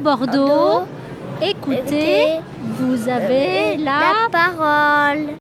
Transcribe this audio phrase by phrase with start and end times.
[0.00, 0.86] Bordeaux,
[1.42, 2.40] écoutez,
[2.78, 5.36] vous avez la parole.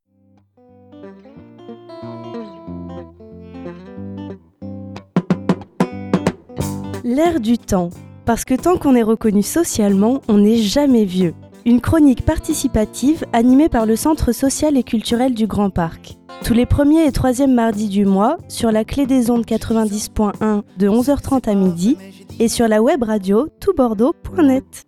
[7.04, 7.90] L'air du temps.
[8.26, 11.36] Parce que tant qu'on est reconnu socialement, on n'est jamais vieux.
[11.66, 16.18] Une chronique participative animée par le Centre social et culturel du Grand Parc.
[16.44, 20.88] Tous les premiers et troisièmes mardis du mois, sur la clé des ondes 90.1 de
[20.88, 21.98] 11h30 à midi
[22.40, 24.86] et sur la web radio toutbordeaux.net.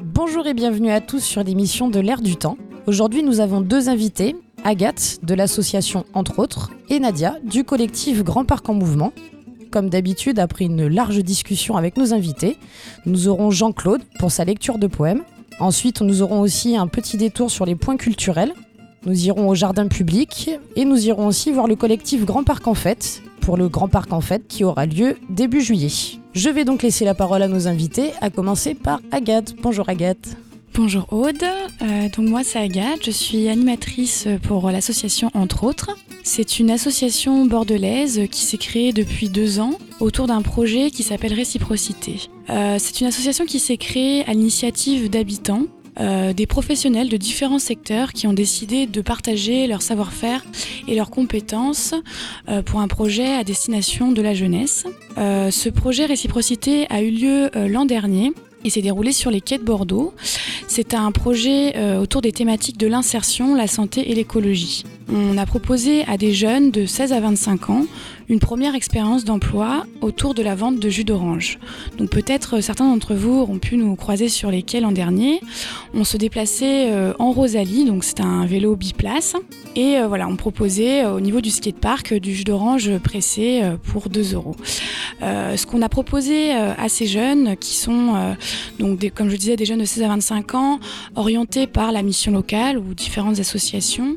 [0.00, 2.56] Bonjour et bienvenue à tous sur l'émission de l'ère du temps.
[2.86, 8.44] Aujourd'hui, nous avons deux invités, Agathe de l'association Entre autres et Nadia du collectif Grand
[8.44, 9.12] Parc en Mouvement.
[9.72, 12.58] Comme d'habitude, après une large discussion avec nos invités,
[13.06, 15.22] nous aurons Jean-Claude pour sa lecture de poèmes.
[15.60, 18.52] Ensuite, nous aurons aussi un petit détour sur les points culturels.
[19.06, 22.74] Nous irons au jardin public et nous irons aussi voir le collectif Grand Parc en
[22.74, 25.88] Fête pour le Grand Parc en Fête qui aura lieu début juillet.
[26.34, 29.54] Je vais donc laisser la parole à nos invités, à commencer par Agathe.
[29.62, 30.36] Bonjour Agathe.
[30.74, 31.44] Bonjour Aude,
[31.82, 35.98] euh, donc moi c'est Agathe, je suis animatrice pour l'association Entre autres.
[36.22, 41.34] C'est une association bordelaise qui s'est créée depuis deux ans autour d'un projet qui s'appelle
[41.34, 42.30] Réciprocité.
[42.48, 45.64] Euh, c'est une association qui s'est créée à l'initiative d'habitants
[46.00, 50.42] euh, des professionnels de différents secteurs qui ont décidé de partager leur savoir-faire
[50.88, 51.94] et leurs compétences
[52.64, 54.86] pour un projet à destination de la jeunesse.
[55.16, 58.32] Ce projet Réciprocité a eu lieu l'an dernier
[58.64, 60.14] et s'est déroulé sur les quais de Bordeaux.
[60.68, 64.84] C'est un projet autour des thématiques de l'insertion, la santé et l'écologie.
[65.10, 67.86] On a proposé à des jeunes de 16 à 25 ans
[68.28, 71.58] une première expérience d'emploi autour de la vente de jus d'orange.
[71.98, 75.40] Donc peut-être certains d'entre vous auront pu nous croiser sur les quais l'an dernier.
[75.92, 79.36] On se déplaçait euh, en Rosalie, donc c'est un vélo biplace.
[79.76, 84.08] Et euh, voilà, on proposait euh, au niveau du skatepark du jus d'orange pressé pour
[84.08, 84.56] 2 euros.
[85.20, 88.34] ce qu'on a proposé à ces jeunes qui sont,
[88.78, 90.80] donc comme je disais, des jeunes de 16 à 25 ans,
[91.16, 94.16] orientés par la mission locale ou différentes associations.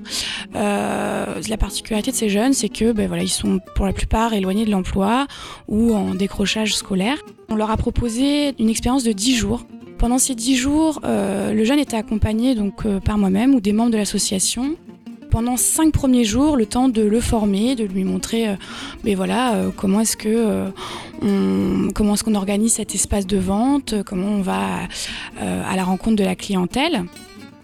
[1.49, 4.65] La particularité de ces jeunes, c'est que ben, voilà, ils sont pour la plupart éloignés
[4.65, 5.27] de l'emploi
[5.67, 7.17] ou en décrochage scolaire.
[7.49, 9.65] On leur a proposé une expérience de 10 jours.
[9.97, 13.73] Pendant ces 10 jours, euh, le jeune était accompagné donc euh, par moi-même ou des
[13.73, 14.75] membres de l'association.
[15.31, 18.55] Pendant 5 premiers jours, le temps de le former, de lui montrer euh,
[19.03, 20.65] ben voilà, comment est-ce que
[21.93, 24.81] comment est-ce qu'on organise cet espace de vente, comment on va
[25.41, 27.03] à la rencontre de la clientèle.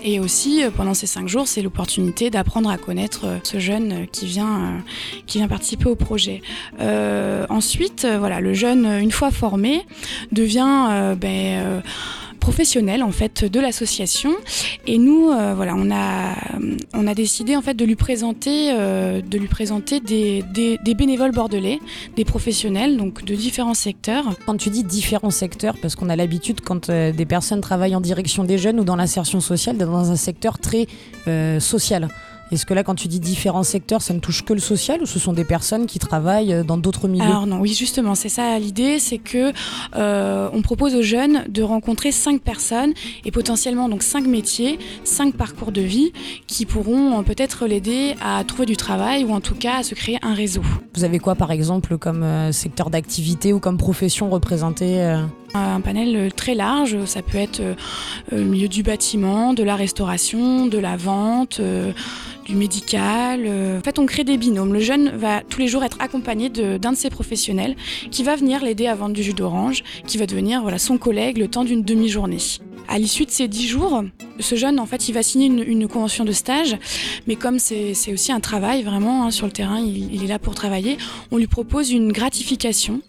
[0.03, 4.07] Et aussi, euh, pendant ces cinq jours, c'est l'opportunité d'apprendre à connaître euh, ce jeune
[4.11, 4.77] qui vient, euh,
[5.27, 6.41] qui vient participer au projet.
[7.49, 9.85] ensuite, voilà, le jeune, une fois formé,
[10.31, 11.81] devient ben,
[12.41, 14.31] professionnel en fait de l'association.
[14.85, 16.35] Et nous euh, voilà on a
[16.93, 21.31] on a décidé en fait de lui présenter euh, de lui présenter des, des, bénévoles
[21.31, 21.79] bordelais
[22.17, 24.25] des professionnels donc de différents secteurs.
[24.45, 28.01] Quand tu dis différents secteurs parce qu'on a l'habitude quand euh, des personnes travaillent en
[28.01, 30.87] direction des jeunes ou dans l'insertion sociale dans un secteur très
[31.59, 32.07] social
[32.51, 35.05] est-ce que là, quand tu dis différents secteurs, ça ne touche que le social ou
[35.05, 38.29] ce sont des personnes qui travaillent euh, dans d'autres milieux Alors non, oui, justement, c'est
[38.29, 39.53] ça l'idée, c'est que
[39.95, 45.35] euh, on propose aux jeunes de rencontrer cinq personnes et potentiellement donc cinq métiers, cinq
[45.35, 46.11] parcours de vie
[46.47, 49.95] qui pourront euh, peut-être l'aider à trouver du travail ou en tout cas à se
[49.95, 50.61] créer un réseau.
[50.95, 55.17] Vous avez quoi, par exemple, comme secteur d'activité ou comme profession représentée
[55.53, 57.61] un panel très large, ça peut être
[58.31, 61.61] le milieu du bâtiment, de la restauration, de la vente,
[62.45, 63.43] du médical.
[63.45, 64.73] Euh, en fait, on crée des binômes.
[64.73, 67.75] Le jeune va tous les jours être accompagné d'un de, ses professionnels
[68.09, 71.37] qui va venir l'aider à vendre du jus d'orange, qui va devenir voilà, son collègue
[71.37, 72.37] le temps d'une demi-journée.
[72.87, 74.03] À l'issue de ces dix jours,
[74.39, 76.77] ce jeune, en fait, il va signer une, convention de stage,
[77.27, 80.55] mais comme c'est aussi un travail vraiment hein, sur le terrain, il, est là pour
[80.55, 80.97] travailler,
[81.31, 83.01] on lui propose une gratification.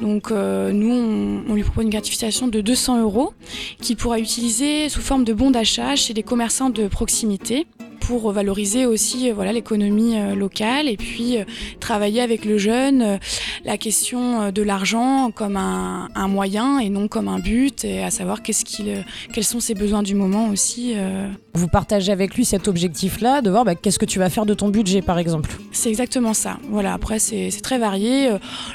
[0.00, 3.32] Donc euh, nous, on, on, lui propose une gratification de 200 euros
[3.80, 7.66] qu'il pourra utiliser sous forme de bon d'achat chez des commerçants de proximité
[8.18, 11.44] pour valoriser aussi euh, voilà l'économie euh, locale et puis euh,
[11.78, 13.20] travailler avec le jeune
[13.64, 18.42] la question de l'argent comme un, moyen et non comme un but et à savoir
[18.42, 20.94] qu'est-ce qu'il quels sont ses besoins du moment aussi.
[21.54, 24.54] Vous partagez avec lui cet objectif-là de voir bah, qu'est-ce que tu vas faire de
[24.54, 25.50] ton budget par exemple?
[25.72, 26.58] C'est exactement ça.
[26.70, 28.30] Voilà après c'est très varié.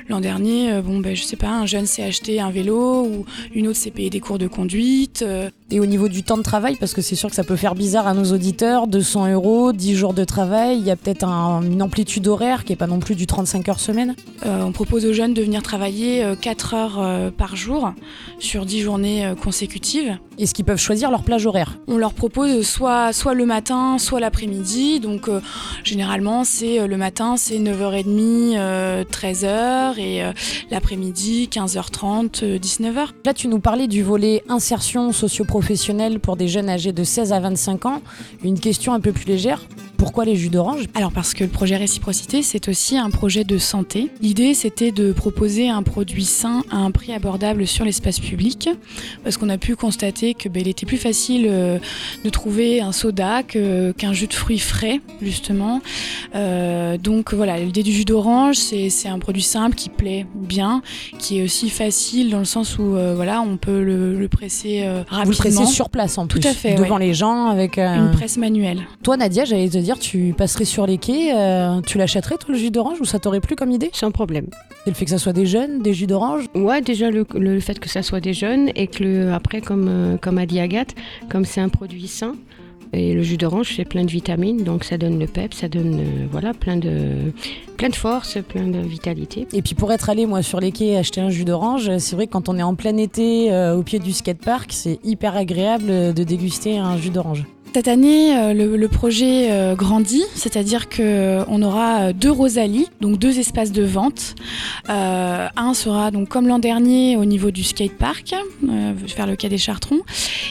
[0.10, 3.68] L'an dernier bon ben je sais pas un jeune s'est acheté un vélo ou une
[3.68, 5.26] autre s'est payé des cours de conduite.
[5.72, 7.76] Et au niveau du temps de travail parce que c'est sûr que ça peut faire
[7.76, 10.96] bizarre à nos auditeurs de son 200 euros, 10 jours de travail, il y a
[10.96, 14.72] peut-être une amplitude horaire qui n'est pas non plus du 35 heures semaine euh, On
[14.72, 17.94] propose aux jeunes de venir travailler 4 euh, heures euh, par jour
[18.40, 20.18] sur 10 journées consécutives.
[20.38, 21.78] Est-ce qu'ils peuvent choisir leur plage horaire?
[21.88, 25.00] On leur propose soit, soit le matin, soit l'après-midi.
[25.00, 25.30] Donc
[25.84, 30.24] généralement, c'est le matin, c'est 9h30, 13h et
[30.70, 33.08] l'après-midi, 15h30, 19h.
[33.26, 37.40] Là, tu nous parlais du volet insertion socio-professionnelle pour des jeunes âgés de 16 à
[37.40, 38.02] 25 ans.
[38.44, 39.62] Une question un peu plus légère.
[40.06, 40.84] Pourquoi les jus d'orange?
[40.94, 44.12] Alors parce que le projet Réciprocité, c'est aussi un projet de santé.
[44.22, 48.70] L'idée, c'était de proposer un produit sain à un prix abordable sur l'espace public,
[49.24, 51.80] parce qu'on a pu constater que ben, il était plus facile euh,
[52.24, 55.82] de trouver un soda qu'un jus de fruits frais, justement.
[56.36, 60.84] Euh, donc voilà, l'idée du jus d'orange, c'est un produit simple qui plaît bien,
[61.18, 65.24] qui est aussi facile dans le sens où euh, voilà, on peut le, presser rapidement.
[65.24, 68.12] Vous le pressez sur place en plus, Tout à fait, devant les gens avec une
[68.12, 68.82] presse manuelle.
[69.02, 72.58] Toi, Nadia, j'allais te dire, tu passerais sur les quais, euh, tu l'achèterais toi le
[72.58, 73.90] jus d'orange ou ça t'aurait plu comme idée?
[73.94, 74.48] Sans problème.
[74.86, 76.46] Et le fait que ça soit des jeunes, des jus d'orange?
[76.54, 80.18] Ouais, déjà le, fait que ça soit des jeunes et que le, après, comme, euh,
[80.18, 80.96] comme a dit Agathe,
[81.30, 82.36] comme c'est un produit sain,
[82.94, 86.00] et le jus d'orange, c'est plein de vitamines, donc ça donne le pep, ça donne
[86.00, 87.34] euh, voilà plein de
[87.76, 89.48] plein de force, plein de vitalité.
[89.54, 92.28] Et puis pour être allé moi sur les quais acheter un jus d'orange, c'est vrai
[92.28, 96.24] que quand on est en plein été au pied du skatepark, c'est hyper agréable de
[96.24, 97.46] déguster un jus d'orange.
[97.76, 103.38] Cette année, euh, le, projet euh, grandit, c'est-à-dire qu'on euh, aura deux Rosalie, donc deux
[103.38, 104.36] espaces de vente.
[104.88, 108.34] un sera donc comme l'an dernier au niveau du skatepark,
[108.64, 110.00] vers le quai des Chartrons,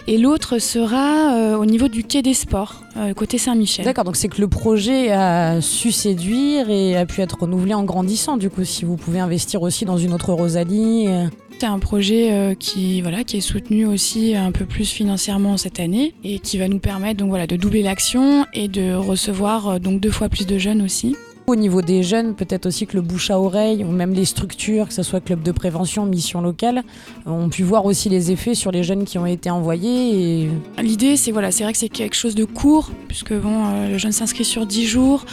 [0.06, 2.82] et l'autre sera au niveau du quai des Sports,
[3.17, 3.87] côté Saint-Michel.
[3.87, 7.85] D'accord, donc c'est que le projet a su séduire et a pu être renouvelé en
[7.85, 8.37] grandissant.
[8.37, 11.09] Du coup, si vous pouvez investir aussi dans une autre Rosalie.
[11.56, 16.41] C'est un projet euh, qui, est soutenu aussi un peu plus financièrement cette année et
[16.41, 20.47] qui va nous permettre de doubler l'action et de recevoir euh, donc deux fois plus
[20.47, 21.15] de jeunes aussi.
[21.46, 24.88] Au niveau des jeunes, peut-être aussi que le bouche à oreille ou même les structures,
[24.88, 26.82] que ce soit club de prévention, mission locale,
[27.26, 30.49] ont pu voir aussi les effets sur les jeunes qui ont été envoyés.
[30.79, 33.99] L'idée, c'est voilà, c'est vrai que c'est quelque chose de court, puisque bon, euh, le
[33.99, 35.26] jeune s'inscrit sur 10 jours.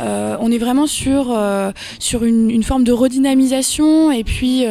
[0.00, 1.70] Euh, on est vraiment sur, euh,
[2.22, 4.64] une, forme de redynamisation et puis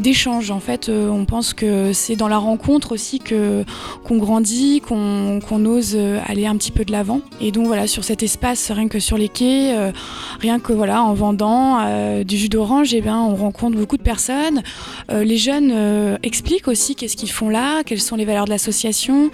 [0.00, 0.50] d'échange.
[0.50, 6.46] En fait, on pense que c'est dans la rencontre aussi qu'on grandit, qu'on ose aller
[6.46, 7.20] un petit peu de l'avant.
[7.40, 9.92] Et donc voilà, sur cet espace, rien que sur les quais
[10.40, 14.02] rien que voilà, en vendant euh, du jus d'orange, eh bien, on rencontre beaucoup de
[14.02, 14.62] personnes.
[15.10, 18.50] Euh, les jeunes euh, expliquent aussi qu'est-ce qu'ils font là, quelles sont les valeurs de
[18.50, 19.30] l'association.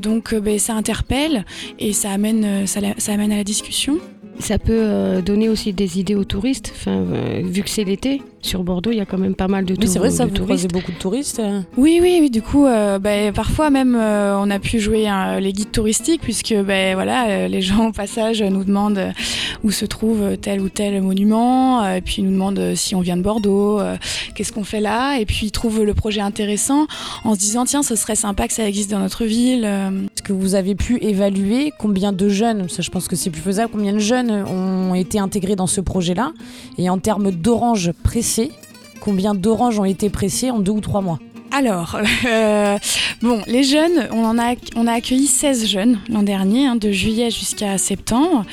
[0.00, 1.44] donc ben, ça interpelle
[1.78, 3.98] et ça amène, ça, amène à la discussion.
[4.38, 6.72] Ça peut donner aussi des idées aux touristes,
[7.42, 9.92] vu que c'est l'été sur Bordeaux, il y a quand même pas mal de touristes.
[9.92, 11.60] C'est vrai, ça, vous croisez beaucoup de touristes euh.
[11.76, 12.30] Oui, oui, oui.
[12.30, 16.22] Du coup, euh, bah, parfois même, euh, on a pu jouer hein, les guides touristiques,
[16.22, 19.12] puisque bah, voilà, les gens au passage nous demandent
[19.64, 23.16] où se trouve tel ou tel monument, et puis ils nous demandent si on vient
[23.16, 23.80] de Bordeaux,
[24.34, 26.86] qu'est-ce qu'on fait là, et puis ils trouvent le projet intéressant
[27.24, 29.64] en se disant, tiens, ce serait sympa que ça existe dans notre ville.
[29.64, 33.42] Est-ce que vous avez pu évaluer combien de jeunes, ça je pense que c'est plus
[33.42, 36.32] faisable, combien de jeunes ont été intégrés dans ce projet-là,
[36.78, 38.35] et en termes d'orange précis
[39.00, 41.18] Combien d'oranges ont été pressées en deux ou trois mois?
[41.56, 42.76] Alors, euh,
[43.46, 48.44] les jeunes, on, en a accueilli 16 jeunes l'an dernier, hein, de juillet jusqu'à septembre.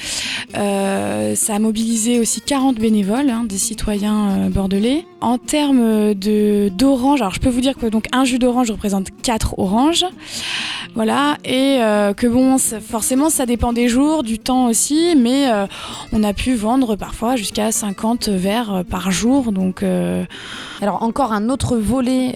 [0.55, 5.05] Euh, ça a mobilisé aussi 40 bénévoles, hein, des citoyens euh, bordelais.
[5.19, 9.59] En termes d'orange, alors je peux vous dire que donc un jus d'orange représente 4
[9.59, 10.05] oranges.
[10.95, 11.79] Voilà, et
[12.15, 15.47] que bon, forcément, ça dépend des jours, du temps aussi, mais
[16.11, 19.53] on a pu vendre parfois jusqu'à 50 verres par jour.
[19.53, 19.81] Donc,
[20.81, 22.35] alors encore un autre volet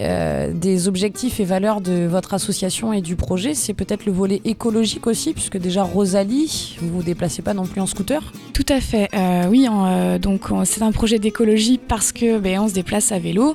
[0.58, 5.08] des objectifs et valeurs de votre association et du projet, c'est peut-être le volet écologique
[5.08, 8.34] aussi, puisque déjà Rosalie, vous vous déplacez pas non plus en scooter?
[8.58, 9.68] Tout à fait, euh, oui.
[9.70, 13.54] Euh, donc c'est un projet d'écologie parce que ben, on se déplace à vélo,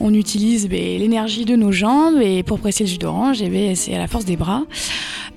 [0.00, 3.94] on utilise ben, l'énergie de nos jambes et pour presser le jus d'orange, ben, c'est
[3.94, 4.62] à la force des bras.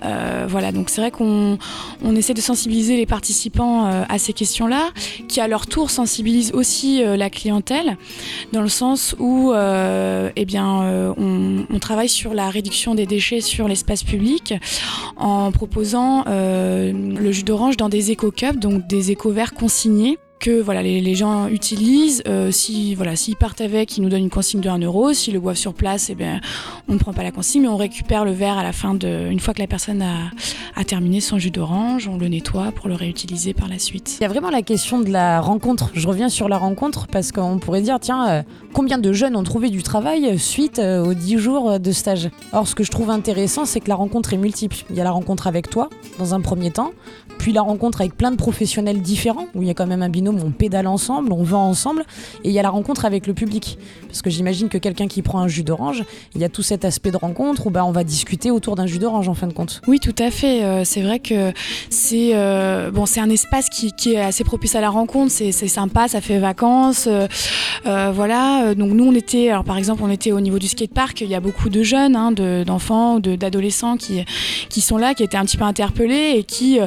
[0.03, 1.57] Euh, voilà, donc c'est vrai qu'on
[2.03, 4.89] on essaie de sensibiliser les participants à ces questions-là,
[5.27, 7.97] qui à leur tour sensibilisent aussi la clientèle,
[8.51, 14.03] dans le sens où, eh euh, on, travaille sur la réduction des déchets sur l'espace
[14.03, 14.53] public
[15.17, 21.15] en proposant le jus d'orange dans des éco-cups, donc des éco-verres consignés que voilà, les,
[21.15, 22.21] gens utilisent.
[22.51, 25.13] si voilà, s'ils partent avec, ils nous donnent une consigne de 1 euro.
[25.13, 26.41] S'ils le boivent sur place, eh bien,
[26.89, 29.29] on ne prend pas la consigne, mais on récupère le verre à la fin de,
[29.31, 30.31] une fois que la personne a,
[30.75, 34.17] a terminé son jus d'orange, on le nettoie pour le réutiliser par la suite.
[34.19, 35.91] Il y a vraiment la question de la rencontre.
[35.93, 39.69] Je reviens sur la rencontre parce qu'on pourrait dire, tiens, combien de jeunes ont trouvé
[39.69, 42.29] du travail suite aux 10 jours de stage?
[42.51, 44.75] Or, ce que je trouve intéressant, c'est que la rencontre est multiple.
[44.89, 46.91] Il y a la rencontre avec toi, dans un premier temps,
[47.37, 50.09] puis la rencontre avec plein de professionnels différents, où il y a quand même un
[50.09, 52.03] binôme, on pédale ensemble, on vend ensemble,
[52.43, 53.77] et il y a la rencontre avec le public.
[54.07, 56.03] Parce que j'imagine que quelqu'un qui prend un jus d'orange,
[56.35, 58.85] il y a tout cet aspect de rencontre où bah, on va discuter autour d'un
[58.85, 59.81] jus d'orange en fin de compte.
[59.87, 60.63] Oui, tout à fait.
[60.63, 61.51] Euh, c'est vrai que
[61.89, 66.21] c'est euh, bon, un espace qui, est assez propice à la rencontre, c'est sympa, ça
[66.21, 67.07] fait vacances.
[67.07, 71.21] Euh, voilà, donc nous on était, alors par exemple, on était au niveau du skatepark,
[71.21, 74.23] il y a beaucoup de jeunes, hein, d'enfants ou d'adolescents qui,
[74.69, 76.79] qui sont là, qui étaient un petit peu interpellés et qui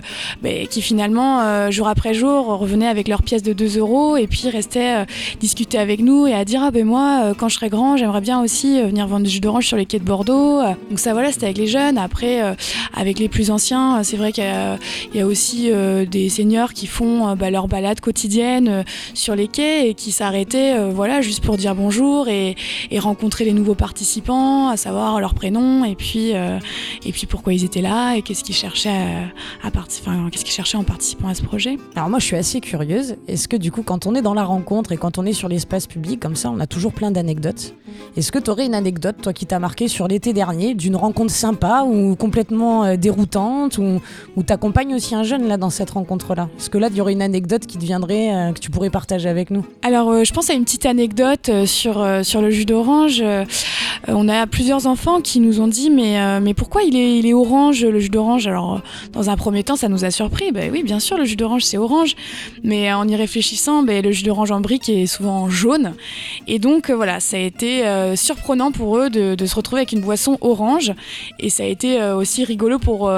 [0.70, 5.02] qui finalement, jour après jour, revenaient avec leurs pièces de 2 euros et puis restaient
[5.02, 5.04] euh,
[5.40, 8.22] discuter avec nous et à dire Ah ben moi, euh, quand je serai grand, j'aimerais
[8.22, 10.62] bien aussi venir vendre du jus d'orange sur les quais de Bordeaux.
[10.88, 11.98] Donc ça, voilà, c'était avec les jeunes.
[11.98, 12.40] Après,
[12.94, 14.44] avec les plus anciens, c'est vrai qu'il
[15.14, 15.70] y, a aussi
[16.08, 21.20] des seniors qui font bah, leur balade quotidienne sur les quais et qui s'arrêtaient voilà,
[21.20, 22.54] juste pour dire bonjour et,
[22.98, 27.82] rencontrer les nouveaux participants, à savoir leur prénom et puis, et puis pourquoi ils étaient
[27.82, 29.06] là et qu'est-ce qu'ils cherchaient
[29.62, 32.60] à participer qu'est-ce qu'ils cherchaient en participant à ce projet Alors moi je suis assez
[32.60, 33.15] curieuse.
[33.28, 35.48] Est-ce que du coup quand on est dans la rencontre et quand on est sur
[35.48, 37.74] l'espace public comme ça, on a toujours plein d'anecdotes.
[38.16, 41.32] Est-ce que tu aurais une anecdote, toi qui t'as marqué sur l'été dernier, d'une rencontre
[41.32, 44.00] sympa ou complètement euh, déroutante ou,
[44.36, 46.48] ou t'accompagnes aussi un jeune là dans cette rencontre-là?
[46.58, 48.90] Est-ce que là il y aurait une anecdote qui te viendrait, euh, que tu pourrais
[48.90, 49.64] partager avec nous?
[49.82, 53.22] Alors euh, je pense à une petite anecdote sur, sur le jus d'orange.
[54.08, 57.34] on a plusieurs enfants qui nous ont dit mais, mais pourquoi il est, il est
[57.34, 58.46] orange le jus d'orange?
[58.46, 58.82] Alors
[59.12, 60.52] dans un premier temps ça nous a surpris.
[60.52, 62.14] Ben oui, bien sûr, le jus d'orange, c'est orange.
[62.62, 65.94] Mais en y réfléchissant, ben, le jus d'orange en brique est souvent jaune.
[66.46, 69.92] Et donc, euh, voilà, ça a été euh, surprenant pour eux de, se retrouver avec
[69.92, 70.92] une boisson orange.
[71.38, 73.10] Et ça a été euh, aussi rigolo pour,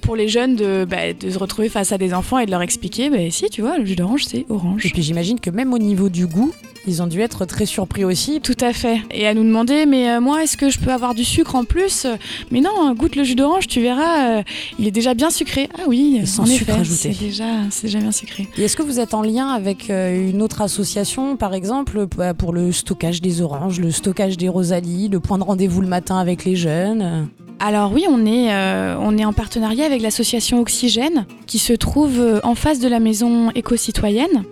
[0.00, 2.62] pour les jeunes de, ben, de se retrouver face à des enfants et de leur
[2.62, 4.86] expliquer, ben si, tu vois, le jus d'orange, c'est orange.
[4.86, 6.52] Et puis j'imagine que même au niveau du goût,
[6.86, 8.40] ils ont dû être très surpris aussi.
[8.40, 9.00] Tout à fait.
[9.10, 12.06] Et à nous demander, mais moi, est-ce que je peux avoir du sucre en plus?
[12.50, 14.42] Mais non, goûte le jus d'orange, tu verras,
[14.78, 15.68] il est déjà bien sucré.
[15.78, 17.12] Ah oui, sans sucre ajouté.
[17.12, 18.48] C'est déjà, c'est déjà bien sucré.
[18.56, 22.34] Et est-ce que vous êtes en lien avec euh, une autre association, par exemple, bah,
[22.34, 26.18] pour le stockage des oranges, le stockage des rosalies, le point de rendez-vous le matin
[26.18, 27.28] avec les jeunes?
[27.58, 32.18] Alors oui, on est, euh, on est en partenariat avec l'association Oxygène qui se trouve
[32.18, 34.44] euh, en face de la maison éco-citoyenne.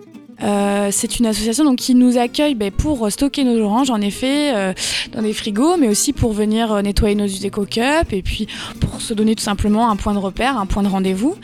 [0.43, 4.53] Euh, c'est une association donc, qui nous accueille ben, pour stocker nos oranges, en effet,
[4.55, 4.73] euh,
[5.11, 8.47] dans des frigos, mais aussi pour venir euh, nettoyer nos éco cups et puis
[8.79, 11.35] pour se donner tout simplement un point de repère, un point de rendez-vous.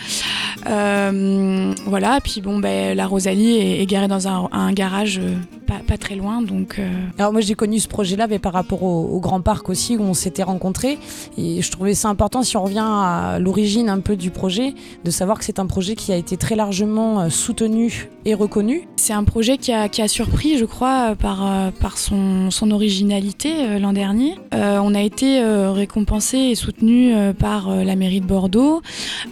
[0.65, 5.21] voilà, puis bon, ben, la Rosalie est, garée dans un, garage
[5.65, 6.79] pas, très loin, donc.
[7.17, 10.13] Alors moi j'ai connu ce projet-là, mais par rapport au, Grand Parc aussi où on
[10.13, 10.97] s'était rencontrés,
[11.37, 15.11] et je trouvais ça important si on revient à l'origine un peu du projet, de
[15.11, 19.23] savoir que c'est un projet qui a été très largement soutenu et reconnu c'est un
[19.23, 24.33] projet qui a, surpris, je crois, par, euh, par son, originalité euh, l'an dernier.
[24.55, 28.81] Euh, on a été récompensé et soutenu par la mairie de Bordeaux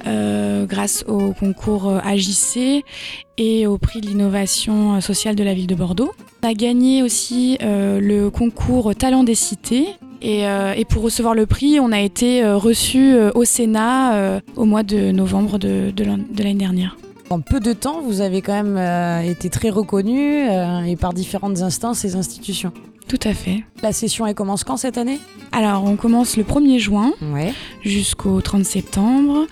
[0.06, 2.84] grâce au concours AJC
[3.38, 6.12] et au prix de l'innovation sociale de la ville de Bordeaux.
[6.44, 9.88] On a gagné aussi le concours Talent des cités
[10.22, 10.46] et,
[10.90, 15.94] pour recevoir le prix, on a été reçu au Sénat au mois de novembre de
[16.04, 16.98] l'année dernière.
[17.34, 21.13] En peu de temps, vous avez quand même euh, été très reconnu euh, et par
[21.13, 22.72] différentes instances et institutions.
[23.07, 23.63] Tout à fait.
[23.81, 25.19] La session, elle commence quand cette année?
[25.51, 27.13] Alors, on commence le 1er juin
[27.81, 29.45] jusqu'au 30 septembre.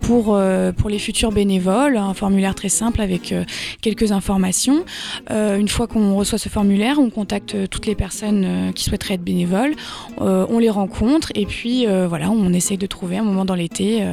[0.00, 3.44] pour, euh, pour les futurs bénévoles, un formulaire très simple avec euh,
[3.80, 4.84] quelques informations.
[5.30, 9.22] Euh, une fois qu'on reçoit ce formulaire, on contacte toutes les personnes qui souhaiteraient être
[9.22, 9.74] bénévoles,
[10.18, 14.04] on les rencontre et puis voilà, on essaye de trouver un moment dans l'été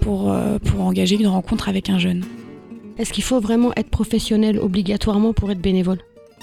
[0.00, 2.24] pour, pour engager une rencontre avec un jeune.
[2.98, 5.98] Est-ce qu'il faut vraiment être professionnel obligatoirement pour être bénévole?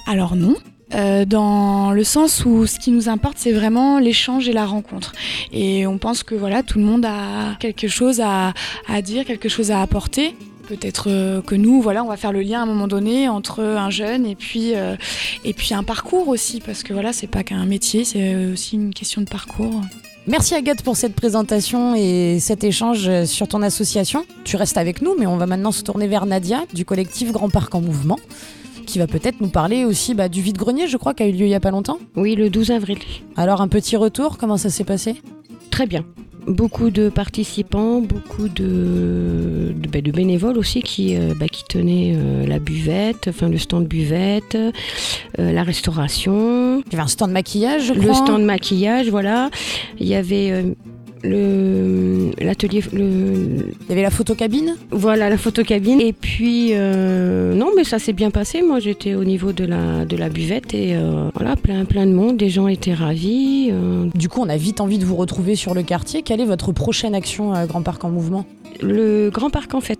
[0.06, 0.56] Alors non.
[0.94, 5.12] Euh, dans le sens où ce qui nous importe, c'est vraiment l'échange et la rencontre.
[5.52, 8.52] Et on pense que voilà, tout le monde a quelque chose à,
[8.88, 10.34] à dire, quelque chose à apporter.
[10.68, 13.62] Peut-être euh, que nous, voilà, on va faire le lien à un moment donné entre
[13.62, 14.96] un jeune et puis euh,
[15.44, 18.94] et puis un parcours aussi, parce que voilà, c'est pas qu'un métier, c'est aussi une
[18.94, 19.80] question de parcours.
[20.26, 24.24] Merci Agathe pour cette présentation et cet échange sur ton association.
[24.44, 27.48] Tu restes avec nous, mais on va maintenant se tourner vers Nadia du collectif Grand
[27.48, 28.18] Parc en Mouvement,
[28.90, 31.46] qui va peut-être nous parler aussi bah, du vide-grenier, je crois, qui a eu lieu
[31.46, 31.98] il y a pas longtemps.
[32.16, 32.98] Oui, le 12 avril.
[33.36, 35.14] Alors un petit retour, comment ça s'est passé?
[35.70, 36.04] Très bien.
[36.46, 42.14] Beaucoup de participants, beaucoup de, de, bah, de bénévoles aussi qui, euh, bah, qui tenaient
[42.16, 44.72] euh, la buvette, enfin le stand buvette, euh,
[45.38, 49.50] la restauration, Il y avait un stand maquillage, je le stand maquillage, voilà.
[50.00, 50.74] Il y avait
[51.22, 54.76] le l'atelier, le, Il y avait la photocabine.
[54.90, 56.00] voilà la photocabine.
[56.00, 58.62] Et puis euh, non, mais ça s'est bien passé.
[58.62, 62.12] Moi, j'étais au niveau de la de la buvette et euh, voilà, plein plein de
[62.12, 62.36] monde.
[62.36, 63.68] Des gens étaient ravis.
[63.72, 66.22] euh, Du coup, on a vite envie de vous retrouver sur le quartier.
[66.22, 68.44] Quelle est votre prochaine action à Grand Parc en Mouvement?
[68.82, 69.98] Le grand parc en fait,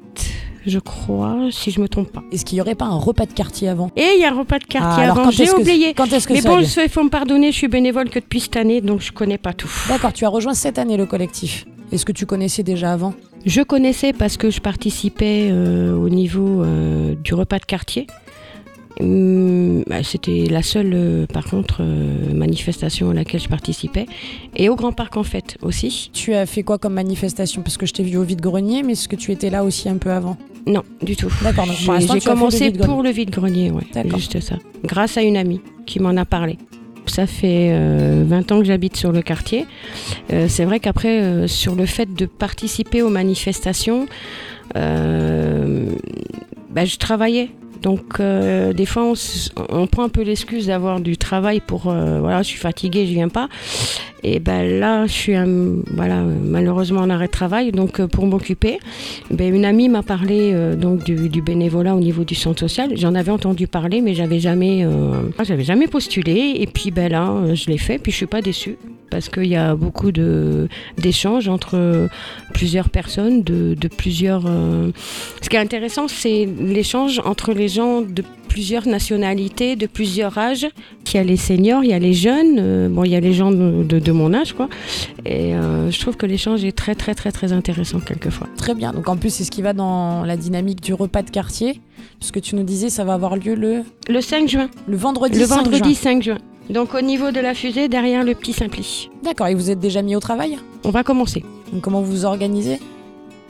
[0.67, 2.23] je crois, si je me trompe pas.
[2.33, 3.90] Est-ce qu'il n'y aurait pas un repas de quartier avant?
[3.97, 5.25] Et il y a un repas de quartier Ah, alors avant.
[5.26, 5.95] quand J'ai est-ce que- oublié.
[5.95, 8.57] Quand est-ce que Mais bon, il faut me pardonner, je suis bénévole que depuis cette
[8.57, 9.71] année, donc je connais pas tout.
[9.88, 11.67] D'accord, tu as rejoint cette année le collectif.
[11.93, 13.14] Est-ce que tu connaissais déjà avant?
[13.47, 18.07] Je connaissais parce que je participais euh, au niveau euh, du repas de quartier.
[19.00, 24.07] Hum, bah, C'était la seule, euh, par contre, euh, manifestation à laquelle je participais.
[24.57, 26.11] Et au Grand Parc, en fait, aussi.
[26.12, 27.62] Tu as fait quoi comme manifestation?
[27.62, 29.97] Parce que je t'ai vu au vide-grenier, mais est-ce que tu étais là aussi un
[29.97, 30.37] peu avant?
[30.66, 31.33] Non, du tout.
[31.42, 33.85] D'accord, donc pour J'ai commencé pour le vide-grenier, ouais.
[34.14, 34.57] Juste ça.
[34.85, 36.59] Grâce à une amie qui m'en a parlé.
[37.07, 39.66] Ça fait euh, 20 ans que j'habite sur le quartier.
[40.33, 44.07] Euh, c'est vrai qu'après, euh, sur le fait de participer aux manifestations,
[44.75, 44.80] bah,
[46.85, 47.50] je travaillais.
[47.83, 49.13] Donc euh, des fois
[49.71, 53.13] on, prend un peu l'excuse d'avoir du travail pour euh, voilà je suis fatiguée je
[53.13, 53.49] viens pas.
[54.23, 55.35] Et ben là je suis
[55.95, 57.73] voilà malheureusement en arrêt de travail.
[57.73, 58.79] Donc euh, pour m'occuper
[59.31, 62.97] ben, une amie m'a parlé donc du, bénévolat au niveau du centre social.
[62.97, 66.57] J'en avais entendu parler mais j'avais jamais euh, j'avais jamais postulé.
[66.57, 67.99] Et puis ben là je l'ai fait.
[67.99, 68.76] Puis je suis pas déçue
[69.11, 72.09] parce qu'il y a beaucoup d'échanges entre
[72.54, 78.87] plusieurs personnes de, plusieurs ce qui est intéressant, c'est l'échange entre les gens de plusieurs
[78.87, 80.67] nationalités, de plusieurs âges.
[81.06, 83.21] Il y a les seniors, il y a les jeunes, euh, bon, il y a
[83.21, 84.69] les gens de, de- de mon âge, quoi.
[85.25, 88.49] Et euh, je trouve que l'échange est très, très, très, très intéressant quelquefois.
[88.56, 88.93] Très bien.
[88.93, 91.80] Donc en plus, c'est ce qui va dans la dynamique du repas de quartier.
[92.19, 95.39] Parce que tu nous disais, ça va avoir lieu le, Le 5 juin, le vendredi.
[95.39, 95.95] le 5 vendredi juin.
[95.95, 96.39] 5 juin.
[96.71, 99.11] Donc au niveau de la fusée, derrière le petit Simpli.
[99.25, 99.49] D'accord.
[99.49, 100.59] Et vous êtes déjà mis au travail?
[100.85, 101.45] On va commencer.
[101.73, 102.78] Donc comment vous vous organisez?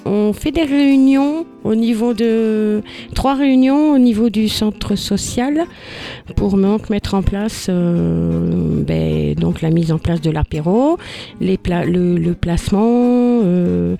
[0.06, 2.82] On fait des réunions au niveau de
[3.14, 5.66] trois réunions au niveau du centre social
[6.36, 10.96] pour donc mettre en place euh, ben, donc la mise en place de l'apéro,
[11.40, 13.96] le placement, euh,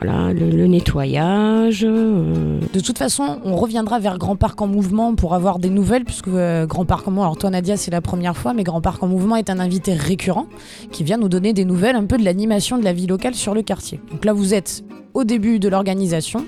[0.00, 1.84] voilà le, nettoyage.
[1.84, 6.04] euh, De toute façon, on reviendra vers Grand Parc en Mouvement pour avoir des nouvelles,
[6.04, 8.80] puisque euh, Grand Parc en Mouvement, alors toi Nadia, c'est la première fois, mais Grand
[8.80, 10.46] Parc en Mouvement est un invité récurrent
[10.90, 13.54] qui vient nous donner des nouvelles un peu de l'animation de la vie locale sur
[13.54, 14.00] le quartier.
[14.10, 16.44] Donc là, vous êtes au début de l'organisation.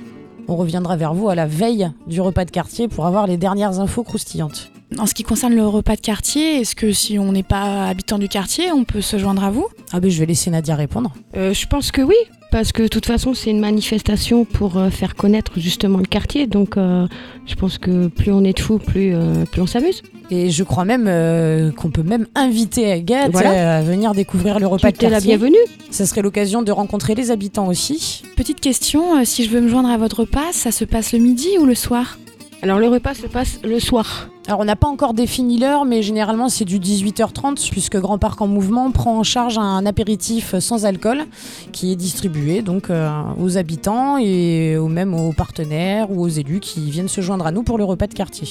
[0.48, 3.80] On reviendra vers vous à la veille du repas de quartier pour avoir les dernières
[3.80, 4.70] infos croustillantes.
[4.98, 8.18] En ce qui concerne le repas de quartier, est-ce que si on n'est pas habitant
[8.18, 9.66] du quartier, on peut se joindre à vous?
[9.92, 11.12] Ah ben je vais laisser Nadia répondre.
[11.36, 12.14] euh, je pense que oui.
[12.52, 16.46] Parce que de toute façon, c'est une manifestation pour euh, faire connaître justement le quartier.
[16.46, 17.08] Donc, euh,
[17.46, 20.02] je pense que plus on est de fous, plus, euh, plus on s'amuse.
[20.30, 23.50] Et je crois même euh, qu'on peut même inviter Agathe Voilà.
[23.50, 25.36] euh, à venir découvrir le repas de es la quartier.
[25.36, 25.58] bienvenue.
[25.90, 28.22] Ça serait l'occasion de rencontrer les habitants aussi.
[28.36, 31.18] Petite question, euh, si je veux me joindre à votre repas, ça se passe le
[31.18, 32.18] midi ou le soir?
[32.62, 34.28] Alors le repas se passe le soir.
[34.48, 38.40] Alors on n'a pas encore défini l'heure, mais généralement c'est du 18h30 puisque Grand Parc
[38.40, 41.24] en Mouvement prend en charge un apéritif sans alcool
[41.72, 46.90] qui est distribué donc euh, aux habitants et même aux partenaires ou aux élus qui
[46.92, 48.46] viennent se joindre à nous pour le repas de quartier.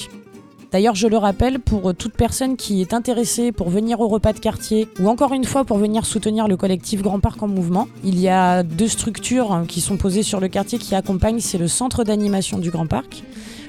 [0.70, 4.40] D'ailleurs, je le rappelle, pour toute personne qui est intéressée pour venir au repas de
[4.40, 8.20] quartier ou encore une fois pour venir soutenir le collectif Grand Parc en Mouvement, il
[8.20, 12.04] y a deux structures qui sont posées sur le quartier qui accompagnent, c'est le centre
[12.04, 13.22] d'animation du Grand Parc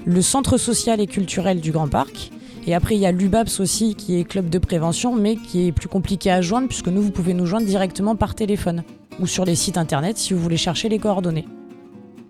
[0.07, 2.31] le centre social et culturel du Grand Parc.
[2.65, 5.71] Et après, il y a l'UBAPS aussi, qui est club de prévention, mais qui est
[5.73, 8.83] plus compliqué à joindre, puisque nous, vous pouvez nous joindre directement par téléphone
[9.19, 11.45] ou sur les sites internet si vous voulez chercher les coordonnées.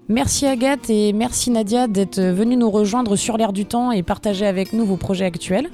[0.09, 4.45] Merci Agathe et merci Nadia d'être venue nous rejoindre sur l'air du temps et partager
[4.47, 5.69] avec nous vos projets actuels.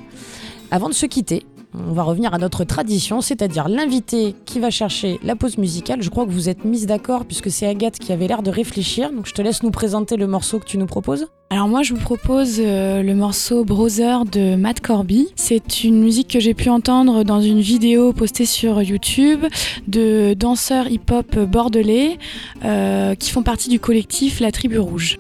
[0.72, 5.20] Avant de se quitter, on va revenir à notre tradition, c'est-à-dire l'invité qui va chercher
[5.24, 6.02] la pause musicale.
[6.02, 9.12] Je crois que vous êtes mise d'accord puisque c'est Agathe qui avait l'air de réfléchir.
[9.12, 11.28] Donc je te laisse nous présenter le morceau que tu nous proposes.
[11.50, 15.28] Alors moi je vous propose euh, le morceau Brother de Matt Corby.
[15.36, 19.46] C'est une musique que j'ai pu entendre dans une vidéo postée sur YouTube
[19.88, 22.18] de danseurs hip-hop bordelais
[22.66, 25.20] euh, qui font partie du collectif La Tribu Rouge.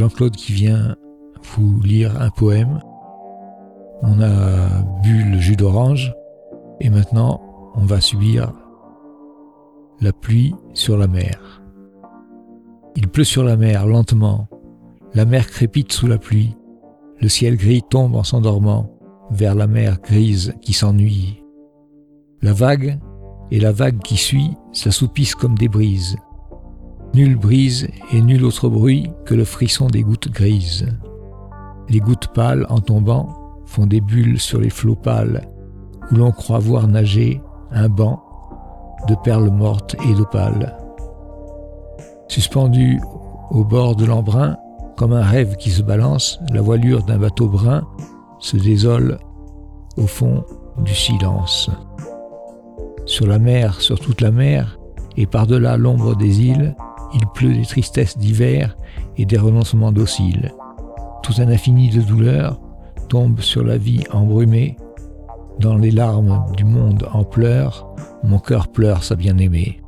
[0.00, 0.96] Jean-Claude qui vient
[1.42, 2.80] vous lire un poème.
[4.00, 6.14] On a bu le jus d'orange
[6.80, 7.42] et maintenant
[7.74, 8.50] on va subir
[10.00, 11.60] la pluie sur la mer.
[12.96, 14.48] Il pleut sur la mer lentement,
[15.12, 16.56] la mer crépite sous la pluie,
[17.20, 18.98] le ciel gris tombe en s'endormant
[19.30, 21.44] vers la mer grise qui s'ennuie.
[22.40, 22.98] La vague
[23.50, 26.16] et la vague qui suit s'assoupissent comme des brises.
[27.12, 30.86] Nulle brise et nul autre bruit que le frisson des gouttes grises.
[31.88, 33.28] Les gouttes pâles en tombant
[33.66, 35.42] font des bulles sur les flots pâles
[36.10, 37.40] où l'on croit voir nager
[37.72, 38.22] un banc
[39.08, 40.76] de perles mortes et d'opales.
[42.28, 43.00] Suspendu
[43.50, 44.56] au bord de l'embrun,
[44.96, 47.82] comme un rêve qui se balance, la voilure d'un bateau brun
[48.38, 49.18] se désole
[49.96, 50.44] au fond
[50.84, 51.70] du silence.
[53.04, 54.78] Sur la mer, sur toute la mer,
[55.16, 56.76] et par-delà l'ombre des îles,
[57.14, 58.76] il pleut des tristesses d'hiver
[59.16, 60.52] et des renoncements dociles.
[61.22, 62.60] Tout un infini de douleur
[63.08, 64.76] tombe sur la vie embrumée.
[65.58, 69.79] Dans les larmes du monde en pleurs, mon cœur pleure sa bien-aimée.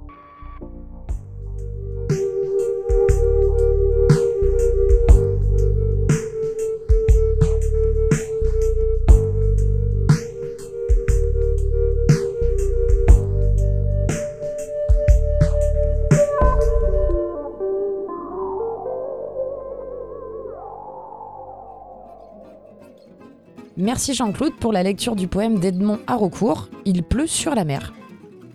[23.83, 27.92] Merci Jean-Claude pour la lecture du poème d'Edmond Haraucourt, Il pleut sur la mer.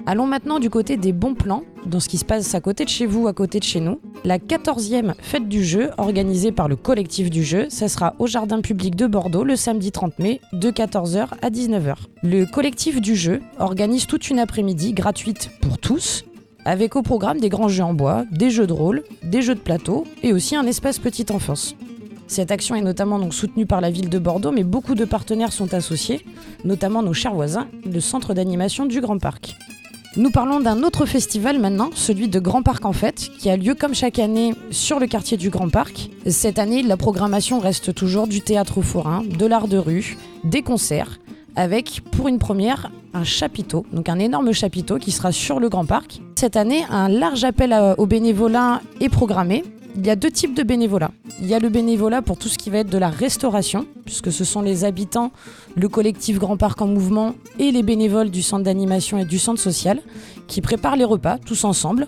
[0.06, 2.90] Allons maintenant du côté des bons plans, dans ce qui se passe à côté de
[2.90, 4.00] chez vous, à côté de chez nous.
[4.24, 8.62] La 14e fête du jeu, organisée par le collectif du jeu, ça sera au Jardin
[8.62, 11.96] public de Bordeaux le samedi 30 mai, de 14h à 19h.
[12.24, 16.24] Le collectif du jeu organise toute une après-midi gratuite pour tous,
[16.64, 19.60] avec au programme des grands jeux en bois, des jeux de rôle, des jeux de
[19.60, 21.76] plateau et aussi un espace petite enfance.
[22.28, 25.54] Cette action est notamment donc soutenue par la ville de Bordeaux, mais beaucoup de partenaires
[25.54, 26.26] sont associés,
[26.66, 29.56] notamment nos chers voisins, le centre d'animation du Grand Parc.
[30.18, 33.76] Nous parlons d'un autre festival maintenant, celui de Grand Parc en Fête, qui a lieu
[33.76, 36.10] comme chaque année sur le quartier du Grand Parc.
[36.26, 41.20] Cette année, la programmation reste toujours du théâtre forain, de l'art de rue, des concerts,
[41.56, 45.86] avec pour une première un chapiteau, donc un énorme chapiteau qui sera sur le Grand
[45.86, 46.20] Parc.
[46.36, 49.64] Cette année, un large appel au bénévolat est programmé
[49.98, 51.12] il y a deux types de bénévolat.
[51.42, 54.32] Il y a le bénévolat pour tout ce qui va être de la restauration, puisque
[54.32, 55.32] ce sont les habitants,
[55.76, 59.60] le collectif Grand Parc en Mouvement et les bénévoles du centre d'animation et du centre
[59.60, 60.00] social
[60.48, 62.08] qui préparent les repas tous ensemble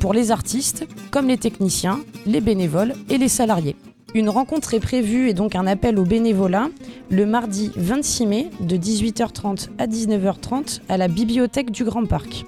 [0.00, 3.76] pour les artistes, comme les techniciens, les bénévoles et les salariés.
[4.14, 6.70] Une rencontre est prévue et donc un appel au bénévolat
[7.10, 12.46] le mardi 26 mai de 18h30 à 19h30 à la bibliothèque du Grand Parc.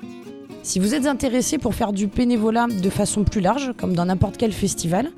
[0.63, 4.37] Si vous êtes intéressé pour faire du bénévolat de façon plus large, comme dans n'importe
[4.37, 5.11] quel festival,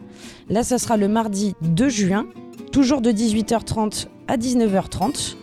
[0.49, 2.27] là, ça sera le mardi 2 juin,
[2.71, 5.37] toujours de 18h30 à 19h30.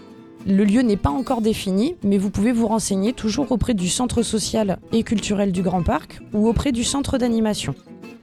[0.48, 4.24] Le lieu n'est pas encore défini, mais vous pouvez vous renseigner toujours auprès du Centre
[4.24, 7.76] social et culturel du Grand Parc ou auprès du Centre d'animation.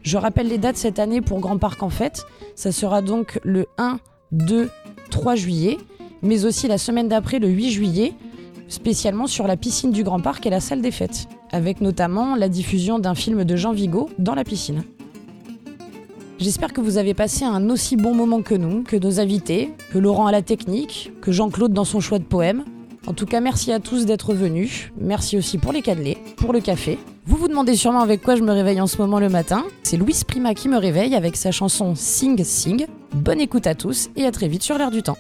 [0.03, 2.25] Je rappelle les dates cette année pour Grand Parc en fête.
[2.55, 3.99] Ça sera donc le 1,
[4.33, 4.71] 2,
[5.11, 5.77] 3 juillet,
[6.23, 8.15] mais aussi la semaine d'après, le 8 juillet,
[8.69, 12.49] spécialement sur la piscine du Grand Parc et la salle des fêtes, avec notamment la
[12.49, 14.85] diffusion d'un film de Jean Vigo dans la piscine.
[16.39, 19.99] J'espère que vous avez passé un aussi bon moment que nous, que nos invités, que
[19.99, 22.65] Laurent à la technique, que Jean-Claude dans son choix de poème.
[23.07, 24.91] En tout cas, merci à tous d'être venus.
[25.01, 26.99] Merci aussi pour les cannelés, pour le café.
[27.25, 29.65] Vous vous demandez sûrement avec quoi je me réveille en ce moment le matin.
[29.83, 32.87] C'est Louise Prima qui me réveille avec sa chanson Sing Sing.
[33.15, 35.17] Bonne écoute à tous et à très vite sur l'air du temps.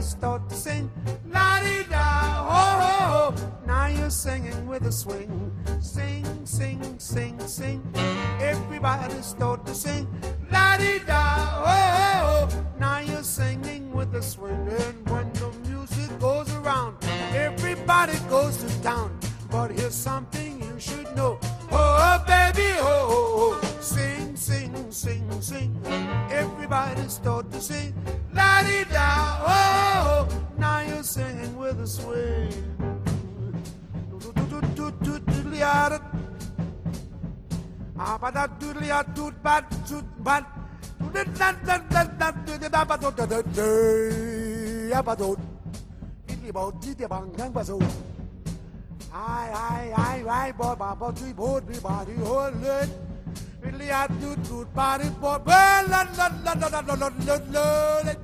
[0.00, 0.90] Start to sing.
[1.30, 3.34] La di da, ho ho ho.
[3.66, 5.49] Now you're singing with a swing.
[39.00, 40.44] bat, tout bat, tout bat.
[49.12, 52.88] Ai, ai, ai, ai, bọt bà bọt truy bốt đi bà đi hôn lên
[53.62, 58.04] Vì liat như tụt bà đi bọt bê lên lên lên lên lên lên lên
[58.04, 58.16] lên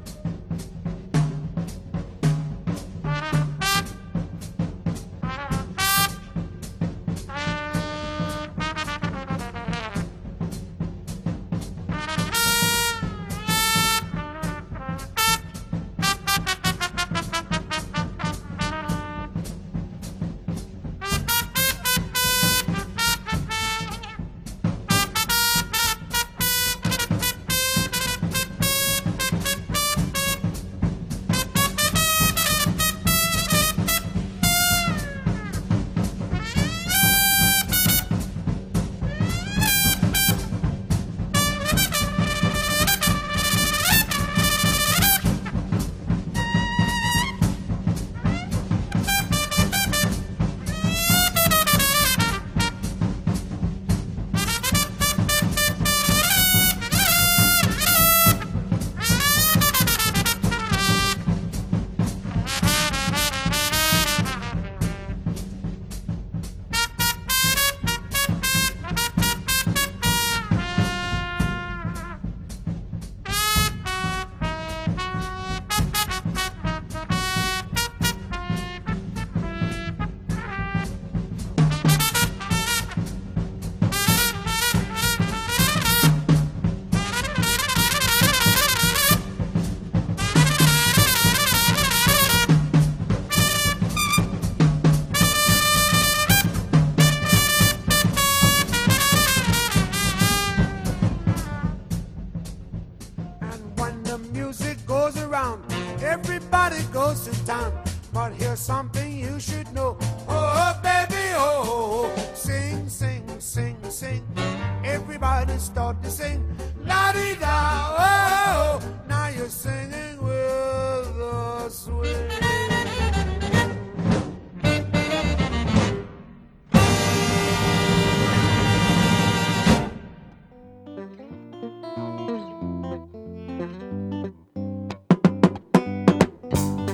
[115.58, 116.44] Start to sing.
[116.86, 118.80] Oh, oh, oh.
[119.08, 122.28] Now you're singing with the swing.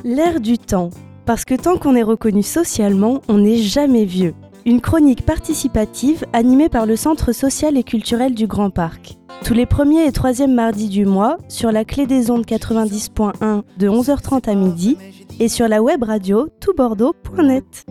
[0.04, 0.90] L'air du temps.
[1.24, 4.34] Parce que tant qu'on est reconnu socialement, on n'est jamais vieux.
[4.64, 9.16] Une chronique participative animée par le Centre social et culturel du Grand Parc.
[9.44, 13.88] Tous les premiers et troisièmes mardis du mois, sur la clé des ondes 90.1 de
[13.88, 14.96] 11h30 à midi
[15.40, 17.86] et sur la web radio toutbordeaux.net.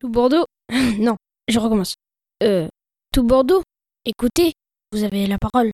[0.00, 0.46] Tout Bordeaux
[0.98, 1.16] Non,
[1.48, 1.96] je recommence.
[2.42, 2.66] Euh,
[3.12, 3.62] tout Bordeaux
[4.04, 4.54] Écoutez,
[4.92, 5.72] vous avez la parole.